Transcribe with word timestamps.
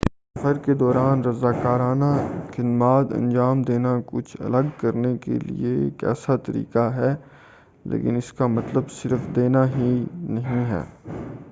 سفر 0.31 0.57
کے 0.59 0.73
دوران 0.75 1.23
رضاکارانہ 1.23 2.05
خدمات 2.47 3.13
انجام 3.13 3.61
دینا 3.63 3.91
کچھ 4.07 4.35
الگ 4.41 4.69
کرنے 4.79 5.15
کے 5.19 5.37
لئے 5.41 5.75
ایک 5.75 6.03
اچھا 6.05 6.35
طریقہ 6.45 6.89
ہے 6.95 7.13
لیکن 7.85 8.15
اس 8.17 8.33
کا 8.33 8.47
مطلب 8.49 8.91
صرف 8.93 9.35
دینا 9.35 9.65
ہی 9.75 9.93
نہیں 10.29 10.65
ہے 10.67 10.83